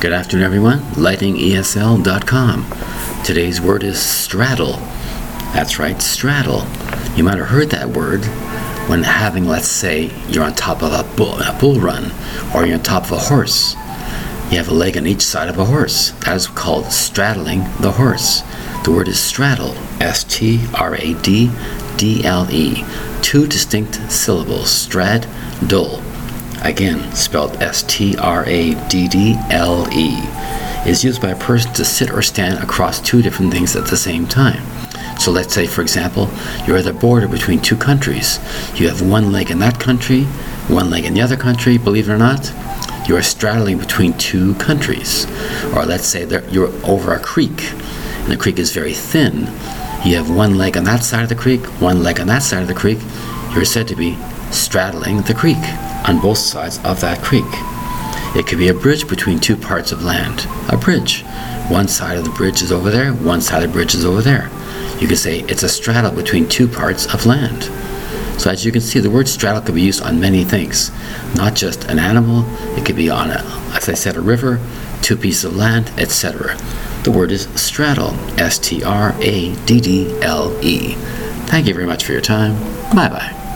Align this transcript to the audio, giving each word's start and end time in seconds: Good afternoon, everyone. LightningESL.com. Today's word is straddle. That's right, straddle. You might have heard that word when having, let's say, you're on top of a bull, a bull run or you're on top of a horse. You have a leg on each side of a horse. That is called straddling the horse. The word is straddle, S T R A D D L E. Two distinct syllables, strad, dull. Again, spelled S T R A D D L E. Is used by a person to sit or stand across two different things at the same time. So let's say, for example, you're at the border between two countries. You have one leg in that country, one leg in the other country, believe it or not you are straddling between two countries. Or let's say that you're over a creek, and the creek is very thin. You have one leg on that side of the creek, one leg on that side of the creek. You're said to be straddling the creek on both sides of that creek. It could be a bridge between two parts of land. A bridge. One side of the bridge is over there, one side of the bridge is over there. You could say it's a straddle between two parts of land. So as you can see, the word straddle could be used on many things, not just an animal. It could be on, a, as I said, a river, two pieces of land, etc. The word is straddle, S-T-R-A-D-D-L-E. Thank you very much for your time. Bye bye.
Good 0.00 0.12
afternoon, 0.12 0.46
everyone. 0.46 0.78
LightningESL.com. 0.94 2.66
Today's 3.24 3.60
word 3.60 3.82
is 3.82 4.00
straddle. 4.00 4.74
That's 5.52 5.80
right, 5.80 6.00
straddle. 6.00 6.64
You 7.16 7.24
might 7.24 7.38
have 7.38 7.48
heard 7.48 7.70
that 7.70 7.88
word 7.88 8.24
when 8.88 9.02
having, 9.02 9.48
let's 9.48 9.66
say, 9.66 10.12
you're 10.28 10.44
on 10.44 10.54
top 10.54 10.84
of 10.84 10.92
a 10.92 11.02
bull, 11.16 11.40
a 11.40 11.56
bull 11.58 11.80
run 11.80 12.12
or 12.54 12.64
you're 12.64 12.76
on 12.76 12.82
top 12.84 13.06
of 13.06 13.12
a 13.12 13.18
horse. 13.18 13.74
You 14.52 14.58
have 14.58 14.68
a 14.68 14.74
leg 14.74 14.96
on 14.96 15.04
each 15.04 15.22
side 15.22 15.48
of 15.48 15.58
a 15.58 15.64
horse. 15.64 16.12
That 16.24 16.36
is 16.36 16.46
called 16.46 16.92
straddling 16.92 17.64
the 17.80 17.90
horse. 17.90 18.42
The 18.84 18.92
word 18.92 19.08
is 19.08 19.18
straddle, 19.18 19.74
S 20.00 20.22
T 20.22 20.64
R 20.74 20.94
A 20.94 21.14
D 21.14 21.50
D 21.96 22.24
L 22.24 22.48
E. 22.52 22.84
Two 23.20 23.48
distinct 23.48 23.96
syllables, 24.12 24.70
strad, 24.70 25.26
dull. 25.66 26.00
Again, 26.62 27.14
spelled 27.14 27.56
S 27.62 27.82
T 27.84 28.16
R 28.16 28.44
A 28.46 28.74
D 28.88 29.08
D 29.08 29.36
L 29.50 29.88
E. 29.92 30.18
Is 30.88 31.04
used 31.04 31.20
by 31.20 31.30
a 31.30 31.38
person 31.38 31.72
to 31.74 31.84
sit 31.84 32.10
or 32.10 32.22
stand 32.22 32.62
across 32.62 33.00
two 33.00 33.20
different 33.22 33.52
things 33.52 33.76
at 33.76 33.86
the 33.86 33.96
same 33.96 34.26
time. 34.26 34.62
So 35.18 35.32
let's 35.32 35.52
say, 35.52 35.66
for 35.66 35.82
example, 35.82 36.30
you're 36.66 36.78
at 36.78 36.84
the 36.84 36.92
border 36.92 37.28
between 37.28 37.60
two 37.60 37.76
countries. 37.76 38.38
You 38.74 38.88
have 38.88 39.02
one 39.02 39.32
leg 39.32 39.50
in 39.50 39.58
that 39.58 39.80
country, 39.80 40.24
one 40.68 40.90
leg 40.90 41.04
in 41.04 41.14
the 41.14 41.20
other 41.20 41.36
country, 41.36 41.76
believe 41.76 42.08
it 42.08 42.12
or 42.12 42.18
not 42.18 42.52
you 43.08 43.16
are 43.16 43.22
straddling 43.22 43.78
between 43.78 44.12
two 44.18 44.54
countries. 44.56 45.26
Or 45.74 45.86
let's 45.86 46.06
say 46.06 46.26
that 46.26 46.52
you're 46.52 46.70
over 46.84 47.14
a 47.14 47.18
creek, 47.18 47.72
and 47.72 48.30
the 48.30 48.36
creek 48.36 48.58
is 48.58 48.72
very 48.72 48.92
thin. 48.92 49.46
You 50.04 50.16
have 50.16 50.30
one 50.30 50.58
leg 50.58 50.76
on 50.76 50.84
that 50.84 51.02
side 51.02 51.22
of 51.22 51.30
the 51.30 51.34
creek, 51.34 51.64
one 51.80 52.02
leg 52.02 52.20
on 52.20 52.26
that 52.26 52.42
side 52.42 52.62
of 52.62 52.68
the 52.68 52.74
creek. 52.74 52.98
You're 53.54 53.64
said 53.64 53.88
to 53.88 53.96
be 53.96 54.16
straddling 54.50 55.22
the 55.22 55.34
creek 55.34 55.56
on 56.08 56.20
both 56.20 56.38
sides 56.38 56.78
of 56.84 57.00
that 57.02 57.22
creek. 57.22 57.44
It 58.34 58.46
could 58.46 58.58
be 58.58 58.68
a 58.68 58.74
bridge 58.74 59.06
between 59.06 59.38
two 59.38 59.56
parts 59.56 59.92
of 59.92 60.02
land. 60.02 60.46
A 60.70 60.76
bridge. 60.76 61.22
One 61.68 61.86
side 61.86 62.16
of 62.16 62.24
the 62.24 62.30
bridge 62.30 62.62
is 62.62 62.72
over 62.72 62.90
there, 62.90 63.12
one 63.12 63.40
side 63.42 63.62
of 63.62 63.70
the 63.70 63.74
bridge 63.74 63.94
is 63.94 64.04
over 64.04 64.22
there. 64.22 64.50
You 64.98 65.06
could 65.06 65.18
say 65.18 65.40
it's 65.40 65.62
a 65.62 65.68
straddle 65.68 66.10
between 66.12 66.48
two 66.48 66.66
parts 66.66 67.06
of 67.12 67.26
land. 67.26 67.64
So 68.40 68.50
as 68.50 68.64
you 68.64 68.72
can 68.72 68.80
see, 68.80 69.00
the 69.00 69.10
word 69.10 69.28
straddle 69.28 69.60
could 69.60 69.74
be 69.74 69.82
used 69.82 70.02
on 70.02 70.18
many 70.20 70.44
things, 70.44 70.90
not 71.34 71.54
just 71.54 71.84
an 71.84 71.98
animal. 71.98 72.44
It 72.78 72.86
could 72.86 72.96
be 72.96 73.10
on, 73.10 73.30
a, 73.30 73.42
as 73.74 73.88
I 73.88 73.94
said, 73.94 74.16
a 74.16 74.20
river, 74.20 74.60
two 75.02 75.16
pieces 75.16 75.44
of 75.44 75.56
land, 75.56 75.90
etc. 75.98 76.56
The 77.02 77.10
word 77.10 77.30
is 77.32 77.48
straddle, 77.54 78.14
S-T-R-A-D-D-L-E. 78.38 78.84
Thank 81.46 81.66
you 81.66 81.74
very 81.74 81.86
much 81.86 82.04
for 82.04 82.12
your 82.12 82.20
time. 82.20 82.54
Bye 82.94 83.08
bye. 83.08 83.47